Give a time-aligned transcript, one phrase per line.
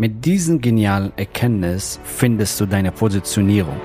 [0.00, 3.78] Mit diesen genialen Erkenntnis findest du deine Positionierung.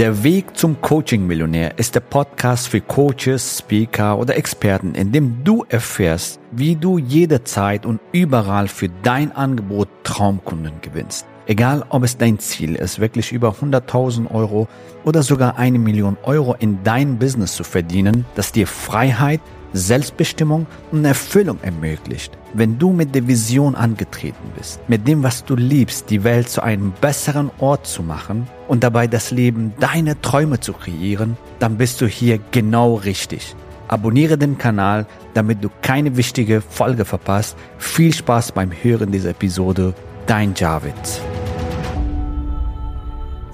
[0.00, 5.64] Der Weg zum Coaching-Millionär ist der Podcast für Coaches, Speaker oder Experten, in dem du
[5.68, 11.24] erfährst, wie du jederzeit und überall für dein Angebot Traumkunden gewinnst.
[11.46, 14.66] Egal, ob es dein Ziel ist, wirklich über 100.000 Euro
[15.04, 19.40] oder sogar eine Million Euro in dein Business zu verdienen, das dir Freiheit,
[19.76, 22.36] Selbstbestimmung und Erfüllung ermöglicht.
[22.54, 26.62] Wenn du mit der Vision angetreten bist, mit dem, was du liebst, die Welt zu
[26.62, 32.00] einem besseren Ort zu machen und dabei das Leben deiner Träume zu kreieren, dann bist
[32.00, 33.54] du hier genau richtig.
[33.88, 37.56] Abonniere den Kanal, damit du keine wichtige Folge verpasst.
[37.78, 39.94] Viel Spaß beim Hören dieser Episode.
[40.26, 40.94] Dein Javid.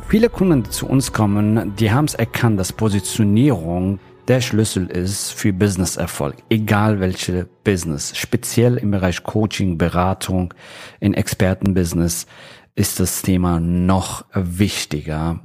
[0.09, 3.99] Viele Kunden, die zu uns kommen, die haben es erkannt, dass Positionierung
[4.29, 8.17] der Schlüssel ist für Business-Erfolg, egal welche Business.
[8.17, 10.55] Speziell im Bereich Coaching, Beratung,
[11.01, 12.27] in Expertenbusiness
[12.75, 15.41] ist das Thema noch wichtiger.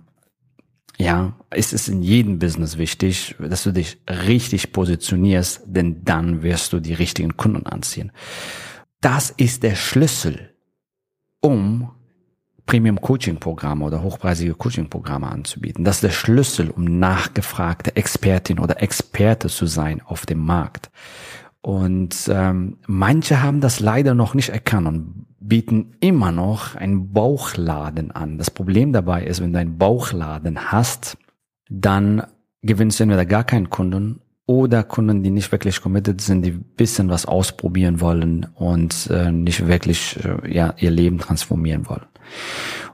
[0.99, 6.73] Ja, ist es in jedem Business wichtig, dass du dich richtig positionierst, denn dann wirst
[6.73, 8.11] du die richtigen Kunden anziehen.
[9.01, 10.55] Das ist der Schlüssel,
[11.39, 11.91] um
[12.67, 15.83] Premium-Coaching-Programme oder hochpreisige Coaching-Programme anzubieten.
[15.83, 20.91] Das ist der Schlüssel, um nachgefragte Expertin oder Experte zu sein auf dem Markt.
[21.61, 28.11] Und ähm, manche haben das leider noch nicht erkannt und bieten immer noch einen Bauchladen
[28.11, 28.37] an.
[28.37, 31.17] Das Problem dabei ist, wenn du einen Bauchladen hast,
[31.69, 32.23] dann
[32.61, 37.09] gewinnst du entweder gar keinen Kunden oder Kunden, die nicht wirklich committed sind, die bisschen
[37.09, 42.05] was ausprobieren wollen und äh, nicht wirklich äh, ja, ihr Leben transformieren wollen.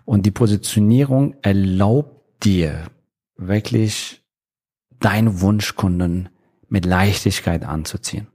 [0.04, 2.88] Und die Positionierung erlaubt dir
[3.38, 4.24] wirklich
[5.00, 6.30] deinen Wunschkunden
[6.70, 8.28] mit Leichtigkeit anzuziehen.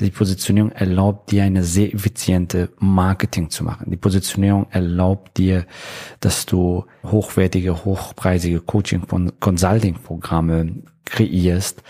[0.00, 3.90] Die Positionierung erlaubt dir eine sehr effiziente Marketing zu machen.
[3.90, 5.66] Die Positionierung erlaubt dir,
[6.20, 11.82] dass du hochwertige, hochpreisige Coaching- und Consulting-Programme kreierst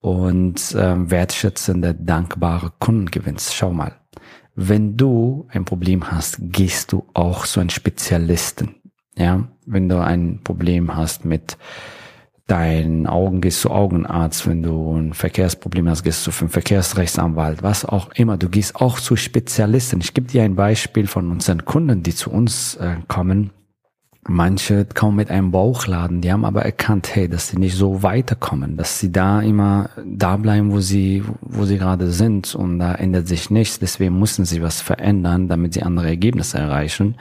[0.00, 3.54] und ähm, wertschätzende, dankbare Kunden gewinnst.
[3.54, 3.96] Schau mal,
[4.54, 8.76] wenn du ein Problem hast, gehst du auch zu einem Spezialisten.
[9.16, 11.58] Ja, wenn du ein Problem hast mit
[12.48, 14.48] deinen Augen, gehst du Augenarzt.
[14.48, 17.62] Wenn du ein Verkehrsproblem hast, gehst du zum Verkehrsrechtsanwalt.
[17.62, 18.36] Was auch immer.
[18.36, 20.00] Du gehst auch zu Spezialisten.
[20.00, 23.50] Ich gebe dir ein Beispiel von unseren Kunden, die zu uns äh, kommen.
[24.30, 28.76] Manche kommen mit einem Bauchladen, die haben aber erkannt, hey, dass sie nicht so weiterkommen,
[28.76, 33.26] dass sie da immer da bleiben, wo sie, wo sie gerade sind und da ändert
[33.26, 33.78] sich nichts.
[33.78, 37.16] Deswegen müssen sie was verändern, damit sie andere Ergebnisse erreichen.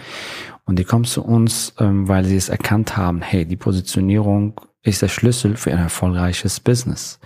[0.65, 5.01] Und die kommen zu uns, ähm, weil sie es erkannt haben, hey, die Positionierung ist
[5.01, 7.21] der Schlüssel für ein erfolgreiches Business.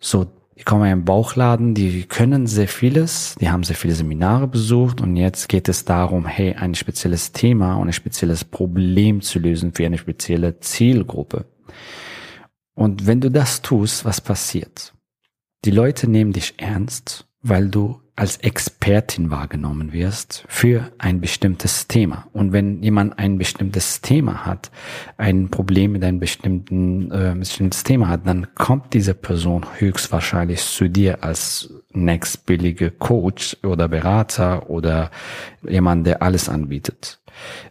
[0.00, 0.26] So
[0.56, 5.16] die kommen einen Bauchladen, die können sehr vieles, die haben sehr viele Seminare besucht und
[5.16, 9.84] jetzt geht es darum, hey, ein spezielles Thema und ein spezielles Problem zu lösen für
[9.84, 11.46] eine spezielle Zielgruppe.
[12.74, 14.92] Und wenn du das tust, was passiert?
[15.64, 22.28] Die Leute nehmen dich ernst, weil du als Expertin wahrgenommen wirst für ein bestimmtes Thema.
[22.32, 24.70] Und wenn jemand ein bestimmtes Thema hat,
[25.16, 30.88] ein Problem mit einem bestimmten äh, bestimmtes Thema hat, dann kommt diese Person höchstwahrscheinlich zu
[30.88, 35.10] dir als nächstbillige Coach oder Berater oder
[35.66, 37.20] jemand, der alles anbietet.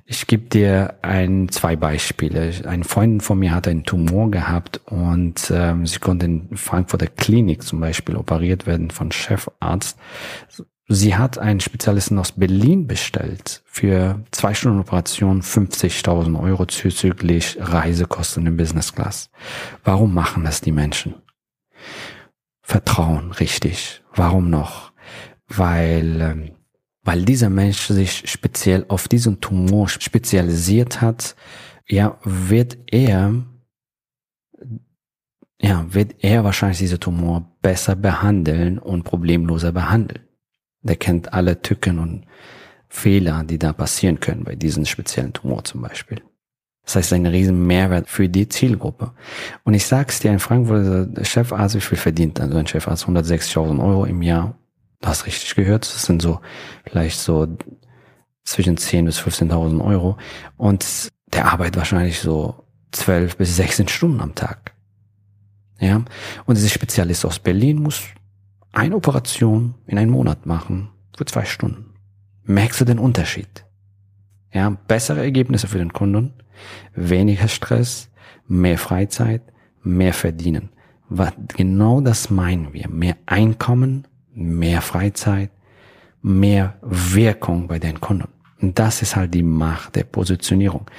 [0.05, 2.51] Ich gebe dir ein, zwei Beispiele.
[2.65, 7.63] Ein Freund von mir hat einen Tumor gehabt und ähm, sie konnte in Frankfurter Klinik
[7.63, 9.97] zum Beispiel operiert werden von Chefarzt.
[10.89, 18.45] Sie hat einen Spezialisten aus Berlin bestellt für zwei Stunden Operation 50.000 Euro zuzüglich Reisekosten
[18.45, 19.29] in Business Class.
[19.85, 21.15] Warum machen das die Menschen?
[22.61, 24.02] Vertrauen, richtig.
[24.15, 24.91] Warum noch?
[25.47, 26.51] Weil ähm,
[27.03, 31.35] weil dieser Mensch sich speziell auf diesen Tumor spezialisiert hat,
[31.85, 33.43] ja, wird er,
[35.61, 40.23] ja, wird er wahrscheinlich diese Tumor besser behandeln und problemloser behandeln.
[40.81, 42.25] Der kennt alle Tücken und
[42.87, 46.21] Fehler, die da passieren können bei diesem speziellen Tumor zum Beispiel.
[46.85, 49.11] Das heißt, ein riesen Mehrwert für die Zielgruppe.
[49.63, 53.05] Und ich sag's dir, ein Frankfurter Chefarzt, wie viel verdient also ein Chefarzt?
[53.05, 54.55] 160.000 Euro im Jahr
[55.03, 56.39] Du hast richtig gehört, das sind so
[56.85, 57.57] vielleicht so
[58.45, 60.17] zwischen 10 bis 15.000 Euro
[60.55, 62.63] und der arbeitet wahrscheinlich so
[62.93, 64.71] 12 bis 16 Stunden am Tag.
[65.77, 66.05] Ja,
[66.45, 68.01] und dieser Spezialist aus Berlin muss
[68.71, 71.95] eine Operation in einem Monat machen für zwei Stunden.
[72.45, 73.65] Merkst du den Unterschied?
[74.53, 76.31] Ja, bessere Ergebnisse für den Kunden,
[76.95, 78.09] weniger Stress,
[78.47, 79.41] mehr Freizeit,
[79.83, 80.69] mehr verdienen.
[81.55, 82.89] Genau das meinen wir.
[82.89, 85.51] Mehr Einkommen mehr Freizeit,
[86.21, 88.27] mehr Wirkung bei deinen Kunden.
[88.61, 90.89] Und das ist halt die Macht der Positionierung.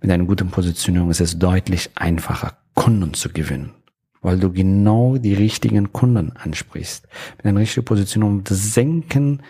[0.00, 3.72] Mit einer guten Positionierung ist es deutlich einfacher, Kunden zu gewinnen,
[4.20, 7.08] weil du genau die richtigen Kunden ansprichst.
[7.38, 9.42] Mit einer richtigen Positionierung senken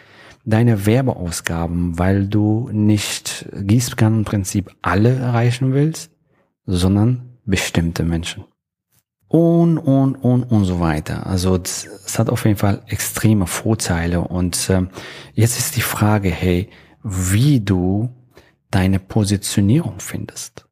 [0.44, 6.10] deine Werbeausgaben, weil du nicht Gießkannenprinzip alle erreichen willst,
[6.66, 8.44] sondern bestimmte Menschen.
[9.28, 11.26] Und, und, und, und so weiter.
[11.26, 14.20] Also es hat auf jeden Fall extreme Vorteile.
[14.20, 14.82] Und äh,
[15.32, 16.68] jetzt ist die Frage, hey,
[17.02, 18.10] wie du
[18.70, 20.66] deine Positionierung findest.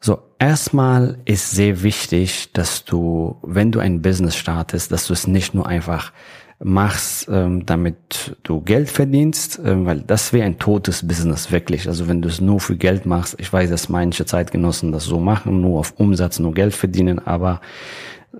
[0.00, 5.26] So, erstmal ist sehr wichtig, dass du, wenn du ein Business startest, dass du es
[5.26, 6.12] nicht nur einfach
[6.62, 11.88] machst, ähm, damit du Geld verdienst, ähm, weil das wäre ein totes Business wirklich.
[11.88, 15.18] Also wenn du es nur für Geld machst, ich weiß, dass manche Zeitgenossen das so
[15.18, 17.60] machen, nur auf Umsatz, nur Geld verdienen, aber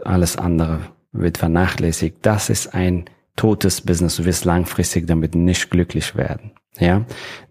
[0.04, 0.80] alles andere
[1.12, 2.18] wird vernachlässigt.
[2.22, 3.06] Das ist ein
[3.36, 4.16] totes Business.
[4.16, 6.52] Du wirst langfristig damit nicht glücklich werden.
[6.78, 7.04] Ja,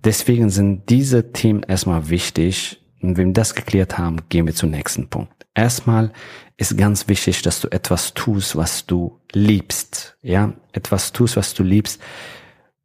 [0.03, 2.81] deswegen sind diese Themen erstmal wichtig.
[3.01, 5.31] Und wenn wir das geklärt haben, gehen wir zum nächsten Punkt.
[5.53, 6.11] Erstmal
[6.57, 10.17] ist ganz wichtig, dass du etwas tust, was du liebst.
[10.21, 12.01] Ja, etwas tust, was du liebst.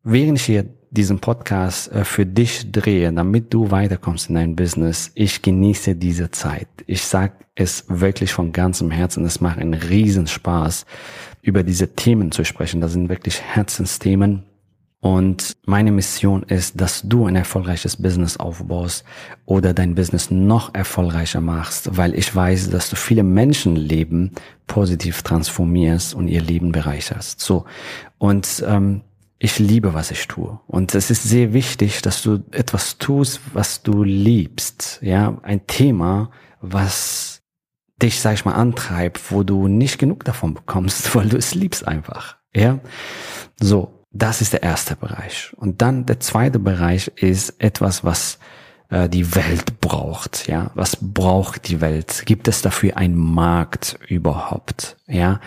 [0.03, 5.11] Während ich hier diesen Podcast äh, für dich drehe, damit du weiterkommst in dein Business,
[5.15, 6.69] ich genieße diese Zeit.
[6.87, 9.25] Ich sag es wirklich von ganzem Herzen.
[9.25, 10.87] Es macht einen Riesenspaß,
[11.43, 12.81] über diese Themen zu sprechen.
[12.81, 14.45] Das sind wirklich Herzensthemen
[15.05, 19.05] und meine Mission ist, dass du ein erfolgreiches Business aufbaust
[19.45, 24.31] oder dein Business noch erfolgreicher machst, weil ich weiß, dass du viele Menschenleben
[24.67, 27.41] positiv transformierst und ihr Leben bereicherst.
[27.41, 27.67] So.
[28.17, 29.03] Und ähm,
[29.39, 30.59] ich liebe, was ich tue.
[30.67, 35.01] Und es ist sehr wichtig, dass du etwas tust, was du liebst.
[35.03, 36.31] Ja, ein Thema,
[36.63, 37.43] was
[38.01, 41.87] dich, sag ich mal, antreibt, wo du nicht genug davon bekommst, weil du es liebst
[41.87, 42.39] einfach.
[42.55, 42.79] Ja,
[43.61, 44.04] so.
[44.15, 45.53] Das ist der erste Bereich.
[45.57, 48.39] Und dann der zweite Bereich ist etwas, was
[48.89, 50.47] äh, die Welt braucht.
[50.47, 52.23] Ja, was braucht die Welt?
[52.25, 54.97] Gibt es dafür einen Markt überhaupt?
[55.09, 55.41] Ja,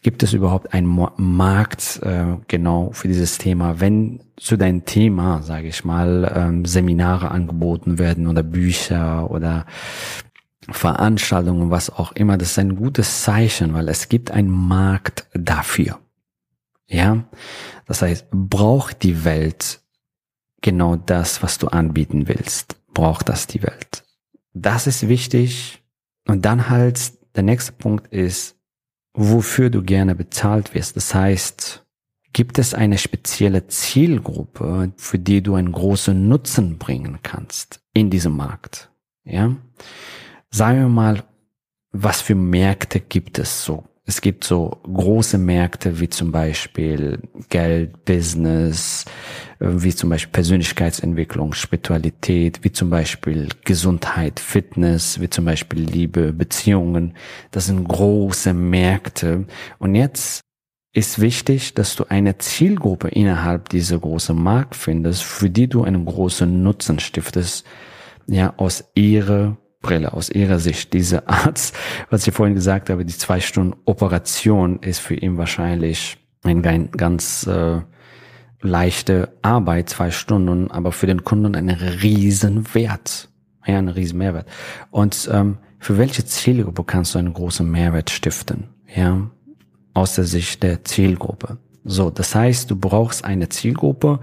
[0.00, 3.80] gibt es überhaupt einen Markt äh, genau für dieses Thema?
[3.80, 9.66] Wenn zu deinem Thema, sage ich mal, ähm, Seminare angeboten werden oder Bücher oder
[10.70, 15.98] Veranstaltungen, was auch immer, das ist ein gutes Zeichen, weil es gibt einen Markt dafür.
[16.88, 17.24] Ja,
[17.86, 19.80] das heißt, braucht die Welt
[20.60, 22.76] genau das, was du anbieten willst?
[22.92, 24.04] Braucht das die Welt?
[24.52, 25.82] Das ist wichtig.
[26.26, 28.56] Und dann halt, der nächste Punkt ist,
[29.14, 30.96] wofür du gerne bezahlt wirst.
[30.96, 31.84] Das heißt,
[32.32, 38.36] gibt es eine spezielle Zielgruppe, für die du einen großen Nutzen bringen kannst in diesem
[38.36, 38.90] Markt?
[39.24, 39.56] Ja?
[40.50, 41.24] Sagen wir mal,
[41.92, 47.18] was für Märkte gibt es so es gibt so große Märkte wie zum Beispiel
[47.48, 49.04] Geld, Business,
[49.58, 56.32] äh, wie zum Beispiel Persönlichkeitsentwicklung, Spiritualität, wie zum Beispiel Gesundheit, Fitness, wie zum Beispiel Liebe,
[56.32, 57.14] Beziehungen.
[57.50, 59.46] Das sind große Märkte.
[59.78, 60.40] Und jetzt
[60.92, 66.04] ist wichtig, dass du eine Zielgruppe innerhalb dieser großen Markt findest, für die du einen
[66.04, 67.66] großen Nutzen stiftest,
[68.28, 70.92] ja, aus ihrer Brille aus Ihrer Sicht.
[70.92, 71.74] Diese Arzt,
[72.10, 77.46] was ich vorhin gesagt habe, die zwei Stunden Operation ist für ihn wahrscheinlich ein ganz
[77.46, 77.80] äh,
[78.60, 83.28] leichte Arbeit, zwei Stunden, aber für den Kunden ein riesen Wert.
[83.66, 84.46] Ja, ein riesen Mehrwert.
[84.90, 88.68] Und ähm, für welche Zielgruppe kannst du einen großen Mehrwert stiften?
[88.94, 89.28] Ja,
[89.92, 91.58] aus der Sicht der Zielgruppe.
[91.84, 94.20] So, das heißt, du brauchst eine Zielgruppe,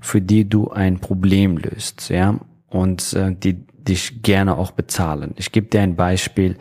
[0.00, 5.34] für die du ein Problem löst, ja, und äh, die dich gerne auch bezahlen.
[5.36, 6.56] Ich gebe dir ein Beispiel,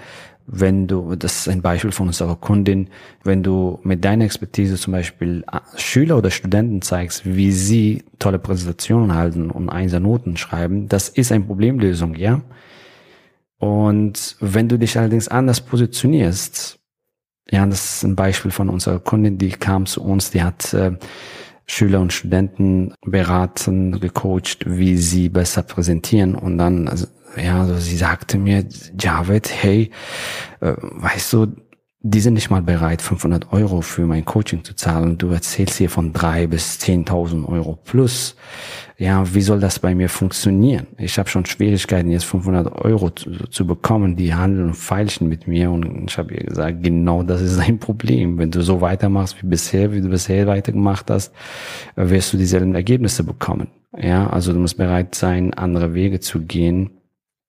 [0.48, 2.89] wenn du, das ist ein Beispiel von unserer Kundin,
[3.24, 8.38] wenn du mit deiner Expertise zum Beispiel äh, Schüler oder Studenten zeigst, wie sie tolle
[8.38, 12.41] Präsentationen halten und Einser-Noten schreiben, das ist eine Problemlösung, ja.
[13.58, 16.79] Und wenn du dich allerdings anders positionierst,
[17.50, 20.91] ja, das ist ein Beispiel von unserer Kundin, die kam zu uns, die hat äh,
[21.67, 26.36] Schüler und Studenten beraten, gecoacht, wie sie besser präsentieren.
[26.36, 27.07] Und dann, also,
[27.38, 28.65] ja, also sie sagte mir,
[29.00, 29.91] Javed, hey,
[30.62, 31.48] äh, weißt du,
[32.08, 35.18] die sind nicht mal bereit, 500 Euro für mein Coaching zu zahlen.
[35.18, 38.36] Du erzählst hier von drei bis 10.000 Euro plus.
[39.00, 40.86] Ja, wie soll das bei mir funktionieren?
[41.00, 44.16] Ich habe schon Schwierigkeiten, jetzt 500 Euro zu, zu bekommen.
[44.16, 45.72] Die handeln und feilschen mit mir.
[45.72, 48.38] Und ich habe ihr gesagt, genau das ist ein Problem.
[48.38, 51.34] Wenn du so weitermachst wie bisher, wie du bisher weitergemacht hast,
[51.96, 53.70] wirst du dieselben Ergebnisse bekommen.
[53.98, 56.92] Ja, also du musst bereit sein, andere Wege zu gehen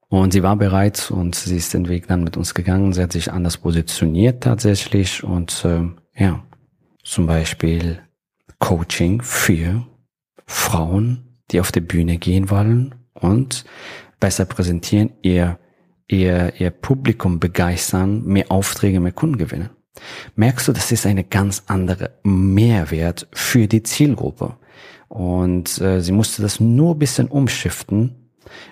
[0.08, 2.92] und sie war bereit und sie ist den Weg dann mit uns gegangen.
[2.92, 5.82] Sie hat sich anders positioniert tatsächlich und äh,
[6.14, 6.44] ja,
[7.02, 8.00] zum Beispiel
[8.58, 9.86] Coaching für
[10.46, 13.64] Frauen, die auf die Bühne gehen wollen und
[14.20, 15.58] besser präsentieren, ihr,
[16.08, 19.70] ihr, ihr Publikum begeistern, mehr Aufträge, mehr Kunden gewinnen.
[20.34, 24.56] Merkst du, das ist eine ganz andere Mehrwert für die Zielgruppe.
[25.08, 28.25] Und äh, sie musste das nur bisschen umschiften,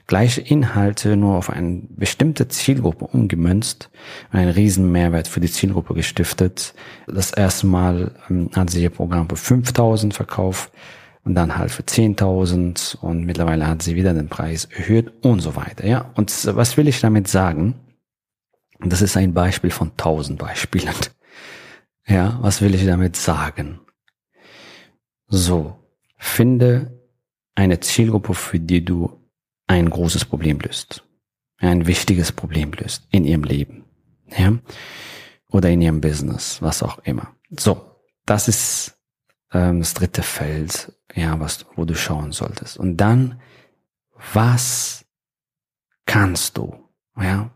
[0.06, 3.90] gleiche Inhalte nur auf eine bestimmte Zielgruppe umgemünzt
[4.32, 6.74] und einen riesen Mehrwert für die Zielgruppe gestiftet.
[7.06, 10.72] Das erste Mal ähm, hat sie ihr Programm für 5000 verkauft
[11.24, 15.56] und dann halt für 10.000 und mittlerweile hat sie wieder den Preis erhöht und so
[15.56, 15.86] weiter.
[15.86, 17.74] Ja, und was will ich damit sagen?
[18.80, 20.94] Das ist ein Beispiel von 1000 Beispielen.
[22.06, 23.80] Ja, was will ich damit sagen?
[25.26, 25.78] So,
[26.18, 27.00] finde
[27.54, 29.23] eine Zielgruppe, für die du
[29.66, 31.04] ein großes Problem löst,
[31.58, 33.84] ein wichtiges Problem löst in ihrem Leben,
[34.36, 34.58] ja,
[35.48, 37.34] oder in ihrem Business, was auch immer.
[37.50, 38.98] So, das ist
[39.52, 42.76] ähm, das dritte Feld, ja, was, wo du schauen solltest.
[42.76, 43.40] Und dann,
[44.32, 45.04] was
[46.06, 46.76] kannst du,
[47.16, 47.50] ja?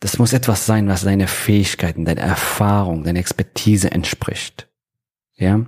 [0.00, 4.68] Das muss etwas sein, was deine Fähigkeiten, deine Erfahrung, deine Expertise entspricht,
[5.34, 5.66] ja?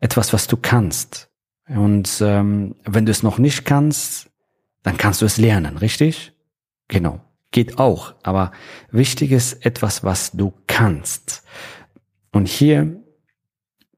[0.00, 1.30] Etwas, was du kannst.
[1.66, 4.27] Und ähm, wenn du es noch nicht kannst,
[4.88, 6.32] dann kannst du es lernen, richtig?
[6.88, 7.20] Genau.
[7.50, 8.14] Geht auch.
[8.22, 8.52] Aber
[8.90, 11.42] wichtig ist etwas, was du kannst.
[12.32, 12.96] Und hier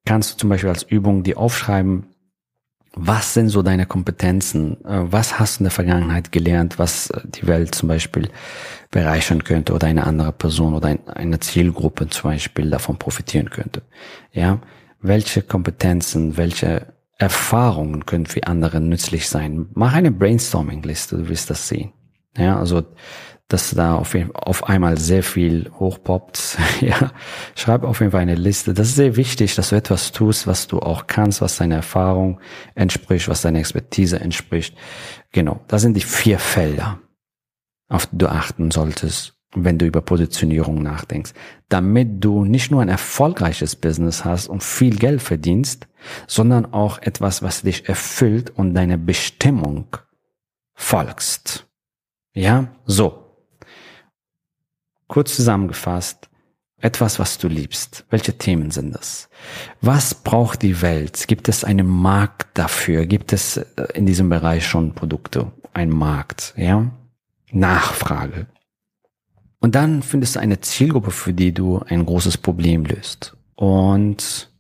[0.05, 2.07] kannst du zum Beispiel als Übung die aufschreiben,
[2.93, 4.85] was sind so deine Kompetenzen?
[4.85, 8.29] Äh, was hast du in der Vergangenheit gelernt, was äh, die Welt zum Beispiel
[8.91, 13.83] bereichern könnte oder eine andere Person oder eine Zielgruppe zum Beispiel davon profitieren könnte?
[14.33, 14.61] Ja,
[15.01, 19.69] welche Kompetenzen, welche Erfahrungen können für andere nützlich sein.
[19.75, 21.93] Mach eine Brainstorming-Liste, du wirst das sehen.
[22.37, 22.83] Ja, also,
[23.49, 26.57] dass da auf, auf einmal sehr viel hochpoppt.
[26.81, 27.13] ja,
[27.57, 28.73] schreib auf jeden Fall eine Liste.
[28.73, 32.41] Das ist sehr wichtig, dass du etwas tust, was du auch kannst, was deiner Erfahrung
[32.75, 34.75] entspricht, was deiner Expertise entspricht.
[35.31, 37.01] Genau, das sind die vier Felder,
[37.89, 41.33] auf die du achten solltest, wenn du über Positionierung nachdenkst,
[41.69, 45.89] damit du nicht nur ein erfolgreiches Business hast und viel Geld verdienst,
[46.27, 49.97] sondern auch etwas, was dich erfüllt und deine Bestimmung
[50.75, 51.67] folgst.
[52.33, 53.27] Ja, so.
[55.09, 56.31] Kurz zusammengefasst,
[56.81, 58.05] etwas, was du liebst.
[58.09, 59.29] Welche Themen sind das?
[59.81, 61.27] Was braucht die Welt?
[61.27, 63.07] Gibt es einen Markt dafür?
[63.07, 65.53] Gibt es äh, in diesem Bereich schon Produkte?
[65.75, 66.91] Ein Markt, ja?
[67.51, 68.47] Nachfrage.
[69.61, 73.37] Und dann findest du eine Zielgruppe, für die du ein großes Problem löst.
[73.55, 74.51] Und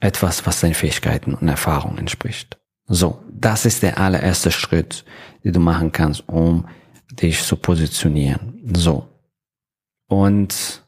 [0.00, 2.58] etwas, was deinen Fähigkeiten und Erfahrungen entspricht.
[2.86, 5.04] So, das ist der allererste Schritt,
[5.42, 6.68] den du machen kannst, um
[7.10, 8.60] dich zu positionieren.
[8.74, 9.08] So.
[10.06, 10.84] Und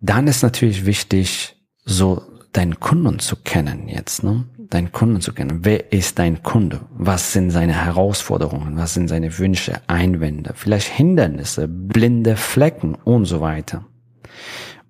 [0.00, 2.22] dann ist natürlich wichtig, so
[2.54, 4.44] deinen Kunden zu kennen jetzt, ne?
[4.56, 5.64] Deinen Kunden zu kennen.
[5.64, 6.80] Wer ist dein Kunde?
[6.90, 8.76] Was sind seine Herausforderungen?
[8.76, 10.52] Was sind seine Wünsche, Einwände?
[10.54, 13.84] Vielleicht Hindernisse, blinde Flecken und so weiter.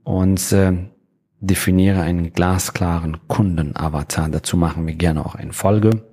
[0.05, 0.73] Und äh,
[1.41, 4.29] definiere einen glasklaren Kundenavatar.
[4.29, 6.05] Dazu machen wir gerne auch eine Folge.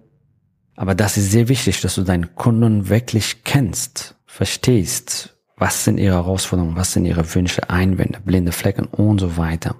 [0.76, 6.16] Aber das ist sehr wichtig, dass du deinen Kunden wirklich kennst, verstehst, was sind ihre
[6.16, 9.76] Herausforderungen, was sind ihre Wünsche, Einwände, blinde Flecken und so weiter.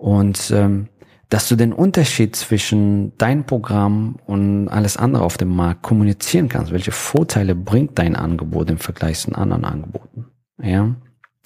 [0.00, 0.88] Und ähm,
[1.28, 6.72] dass du den Unterschied zwischen dein Programm und alles andere auf dem Markt kommunizieren kannst.
[6.72, 10.26] Welche Vorteile bringt dein Angebot im Vergleich zu anderen Angeboten?
[10.60, 10.96] Ja,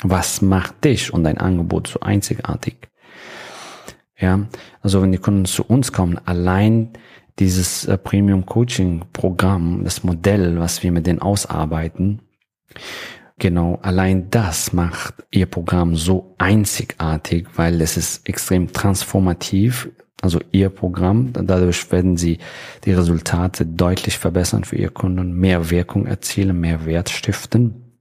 [0.02, 2.76] was macht dich und dein Angebot so einzigartig?
[4.16, 4.46] Ja,
[4.80, 6.90] also wenn die Kunden zu uns kommen, allein
[7.40, 12.22] dieses äh, Premium Coaching Programm, das Modell, was wir mit denen ausarbeiten,
[13.38, 19.90] Genau, allein das macht ihr Programm so einzigartig, weil es ist extrem transformativ.
[20.22, 22.38] Also ihr Programm, dadurch werden sie
[22.84, 27.98] die Resultate deutlich verbessern für ihr Kunden, mehr Wirkung erzielen, mehr Wert stiften.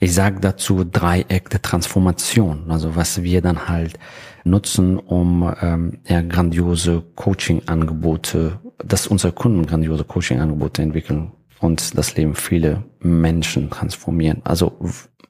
[0.00, 3.98] Ich sage dazu Dreieck der Transformation, also was wir dann halt
[4.44, 12.34] nutzen, um ähm, ja, grandiose Coaching-Angebote, dass unsere Kunden grandiose Coaching-Angebote entwickeln und das Leben
[12.34, 14.42] viele Menschen transformieren.
[14.44, 14.78] Also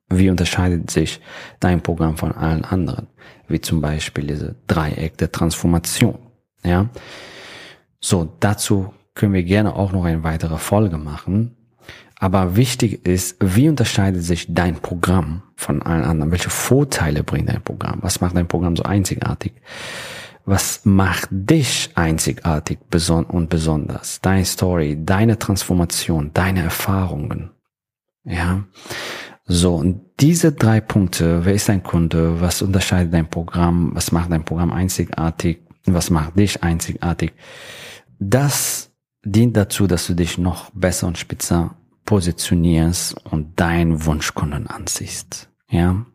[0.09, 1.21] wie unterscheidet sich
[1.61, 3.09] dein Programm von allen anderen?
[3.49, 6.19] Wie zum Beispiel diese Dreieck der Transformation.
[6.65, 6.89] Ja.
[8.01, 11.57] So, dazu können wir gerne auch noch eine weitere Folge machen.
[12.19, 16.33] Aber wichtig ist, wie unterscheidet sich dein Programm von allen anderen?
[16.33, 17.99] Welche Vorteile bringt dein Programm?
[18.03, 19.53] Was macht dein Programm so einzigartig?
[20.49, 22.79] Was macht dich einzigartig
[23.29, 24.21] und besonders?
[24.21, 27.51] Deine Story, deine Transformation, deine Erfahrungen.
[28.23, 28.65] Ja.
[29.45, 32.41] So, und diese drei Punkte, wer ist dein Kunde?
[32.41, 33.91] Was unterscheidet dein Programm?
[33.95, 35.63] Was macht dein Programm einzigartig?
[35.85, 37.33] Was macht dich einzigartig?
[38.21, 38.93] Das
[39.25, 45.51] dient dazu, dass du dich noch besser und spitzer positionierst und deinen Wunschkunden anziehst.
[45.69, 46.07] Ja.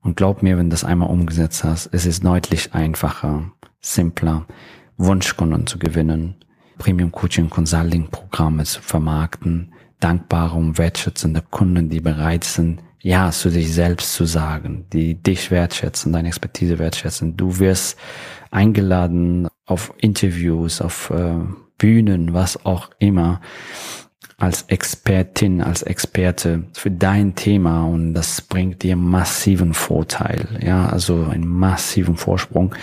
[0.00, 3.50] Und glaub mir, wenn du das einmal umgesetzt hast, es ist deutlich einfacher,
[3.84, 4.46] simpler,
[4.96, 6.36] Wunschkunden zu gewinnen,
[6.78, 13.50] Premium Coaching Consulting Programme zu vermarkten, dankbare und wertschätzende Kunden, die bereit sind, ja zu
[13.50, 17.36] sich selbst zu sagen, die dich wertschätzen, deine Expertise wertschätzen.
[17.36, 17.98] Du wirst
[18.50, 21.36] eingeladen auf Interviews, auf äh,
[21.76, 23.40] Bühnen, was auch immer
[24.36, 31.24] als Expertin, als Experte für dein Thema und das bringt dir massiven Vorteil, ja, also
[31.24, 32.74] einen massiven Vorsprung.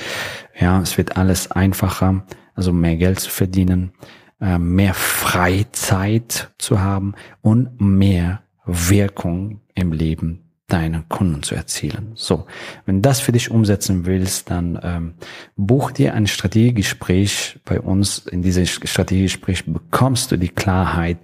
[0.60, 2.24] Ja, es wird alles einfacher,
[2.56, 3.92] also mehr Geld zu verdienen,
[4.40, 12.12] äh, mehr Freizeit zu haben und mehr Wirkung im Leben deine Kunden zu erzielen.
[12.16, 12.46] So,
[12.86, 15.14] wenn das für dich umsetzen willst, dann ähm,
[15.58, 18.20] buch dir ein Strategiegespräch bei uns.
[18.20, 21.18] In diesem Strategiegespräch bekommst du die Klarheit,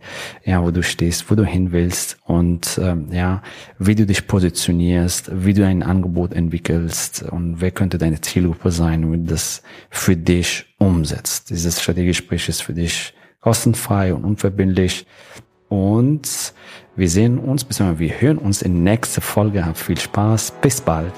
[0.43, 3.41] ja, wo du stehst, wo du hin willst und ähm, ja,
[3.79, 9.11] wie du dich positionierst, wie du ein Angebot entwickelst und wer könnte deine Zielgruppe sein,
[9.11, 11.49] wie du das für dich umsetzt.
[11.49, 15.05] Dieses Strategiegespräch ist für dich kostenfrei und unverbindlich
[15.69, 16.53] und
[16.97, 17.99] wir sehen uns, bzw.
[17.99, 19.63] wir hören uns in der nächsten Folge.
[19.63, 20.51] Habt viel Spaß.
[20.61, 21.13] Bis bald.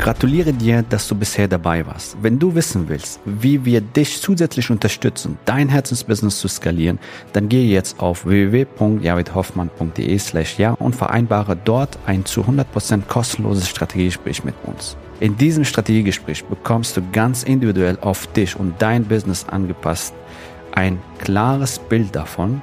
[0.00, 2.16] Gratuliere dir, dass du bisher dabei warst.
[2.22, 6.98] Wenn du wissen willst, wie wir dich zusätzlich unterstützen, dein Herzensbusiness zu skalieren,
[7.32, 14.42] dann gehe jetzt auf www.javidhoffmann.de slash ja und vereinbare dort ein zu 100% kostenloses Strategiegespräch
[14.42, 14.96] mit uns.
[15.20, 20.14] In diesem Strategiegespräch bekommst du ganz individuell auf dich und dein Business angepasst
[20.72, 22.62] ein klares Bild davon,